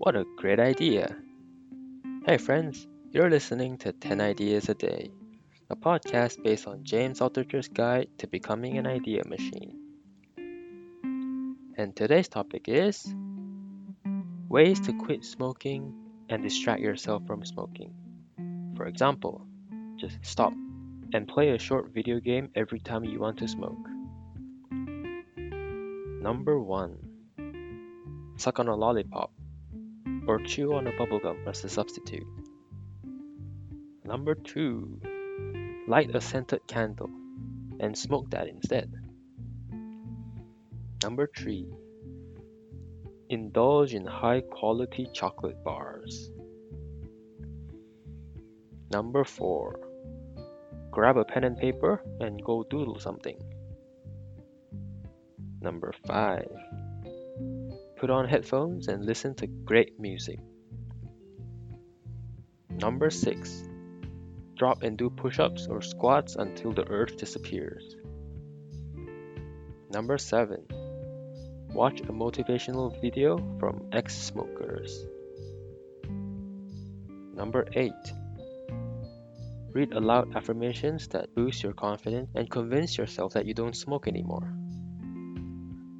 What 0.00 0.14
a 0.14 0.24
great 0.36 0.60
idea! 0.60 1.16
Hey, 2.24 2.38
friends, 2.38 2.86
you're 3.10 3.28
listening 3.28 3.78
to 3.78 3.92
10 3.92 4.20
Ideas 4.20 4.68
a 4.68 4.74
Day, 4.74 5.10
a 5.70 5.74
podcast 5.74 6.40
based 6.40 6.68
on 6.68 6.84
James 6.84 7.18
Altucher's 7.18 7.66
guide 7.66 8.06
to 8.18 8.28
becoming 8.28 8.78
an 8.78 8.86
idea 8.86 9.24
machine. 9.26 9.76
And 11.76 11.96
today's 11.96 12.28
topic 12.28 12.68
is 12.68 13.12
ways 14.48 14.78
to 14.82 14.92
quit 14.92 15.24
smoking 15.24 15.92
and 16.28 16.44
distract 16.44 16.80
yourself 16.80 17.26
from 17.26 17.44
smoking. 17.44 17.92
For 18.76 18.86
example, 18.86 19.44
just 19.96 20.16
stop 20.22 20.52
and 21.12 21.26
play 21.26 21.50
a 21.50 21.58
short 21.58 21.92
video 21.92 22.20
game 22.20 22.50
every 22.54 22.78
time 22.78 23.02
you 23.02 23.18
want 23.18 23.38
to 23.38 23.48
smoke. 23.48 23.84
Number 26.22 26.60
1 26.60 26.96
Suck 28.36 28.60
on 28.60 28.68
a 28.68 28.76
lollipop 28.76 29.32
or 30.26 30.38
chew 30.40 30.74
on 30.74 30.86
a 30.86 30.92
bubblegum 30.92 31.46
as 31.46 31.64
a 31.64 31.68
substitute. 31.68 32.26
Number 34.04 34.34
2 34.34 35.00
Light 35.88 36.14
a 36.14 36.20
scented 36.20 36.66
candle 36.66 37.10
and 37.80 37.96
smoke 37.96 38.30
that 38.30 38.48
instead. 38.48 38.92
Number 41.02 41.30
3 41.36 41.66
Indulge 43.30 43.94
in 43.94 44.06
high 44.06 44.40
quality 44.40 45.06
chocolate 45.12 45.62
bars. 45.64 46.30
Number 48.90 49.24
4 49.24 49.80
Grab 50.90 51.16
a 51.16 51.24
pen 51.24 51.44
and 51.44 51.56
paper 51.56 52.02
and 52.20 52.42
go 52.42 52.64
doodle 52.64 52.98
something. 52.98 53.38
Number 55.60 55.92
5. 56.06 56.48
Put 57.98 58.10
on 58.10 58.28
headphones 58.28 58.86
and 58.86 59.04
listen 59.04 59.34
to 59.36 59.48
great 59.48 59.98
music. 59.98 60.38
Number 62.70 63.10
6. 63.10 63.64
Drop 64.56 64.84
and 64.84 64.96
do 64.96 65.10
push 65.10 65.40
ups 65.40 65.66
or 65.68 65.82
squats 65.82 66.36
until 66.36 66.72
the 66.72 66.88
urge 66.88 67.16
disappears. 67.16 67.96
Number 69.90 70.16
7. 70.16 70.62
Watch 71.72 72.00
a 72.02 72.12
motivational 72.12 73.00
video 73.00 73.36
from 73.58 73.88
ex 73.90 74.16
smokers. 74.16 75.04
Number 77.34 77.66
8. 77.72 77.92
Read 79.72 79.92
aloud 79.92 80.36
affirmations 80.36 81.08
that 81.08 81.34
boost 81.34 81.64
your 81.64 81.72
confidence 81.72 82.30
and 82.36 82.48
convince 82.48 82.96
yourself 82.96 83.32
that 83.32 83.46
you 83.46 83.54
don't 83.54 83.76
smoke 83.76 84.06
anymore. 84.06 84.54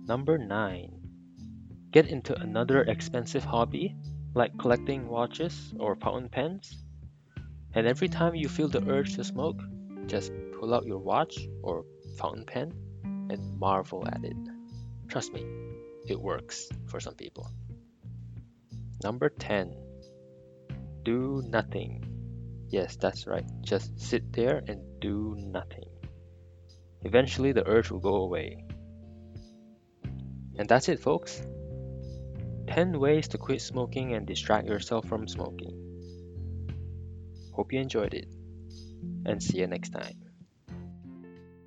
Number 0.07 0.39
9. 0.39 0.98
Get 1.91 2.09
into 2.09 2.39
another 2.39 2.83
expensive 2.83 3.45
hobby 3.45 3.97
like 4.35 4.57
collecting 4.59 5.09
watches 5.09 5.73
or 5.79 5.97
fountain 5.97 6.29
pens. 6.29 6.85
And 7.75 7.87
every 7.87 8.09
time 8.09 8.35
you 8.35 8.49
feel 8.49 8.69
the 8.69 8.87
urge 8.89 9.15
to 9.17 9.25
smoke, 9.25 9.61
just 10.07 10.33
pull 10.59 10.75
out 10.75 10.87
your 10.87 10.99
watch 10.99 11.39
or 11.63 11.85
fountain 12.19 12.45
pen 12.45 12.73
and 13.31 13.59
marvel 13.59 14.07
at 14.07 14.25
it. 14.25 14.37
Trust 15.09 15.33
me, 15.33 15.45
it 16.07 16.21
works 16.21 16.69
for 16.87 17.01
some 17.01 17.15
people. 17.15 17.51
Number 19.03 19.29
10. 19.29 19.75
Do 21.05 21.43
nothing. 21.47 22.05
Yes, 22.69 22.97
that's 22.97 23.27
right. 23.27 23.47
Just 23.63 23.99
sit 23.99 24.33
there 24.33 24.63
and 24.67 24.81
do 25.01 25.37
nothing. 25.39 25.89
Eventually, 27.03 27.53
the 27.53 27.67
urge 27.67 27.91
will 27.91 28.01
go 28.01 28.17
away. 28.17 28.65
And 30.59 30.69
that's 30.69 30.89
it, 30.89 31.01
folks. 31.01 31.41
10 32.69 33.01
ways 33.01 33.29
to 33.29 33.39
quit 33.39 33.63
smoking 33.63 34.13
and 34.13 34.27
distract 34.27 34.69
yourself 34.69 35.09
from 35.09 35.27
smoking. 35.27 35.73
Hope 37.55 37.73
you 37.73 37.81
enjoyed 37.81 38.13
it, 38.13 38.29
and 39.25 39.43
see 39.43 39.59
you 39.59 39.67
next 39.67 39.91
time. 39.91 40.28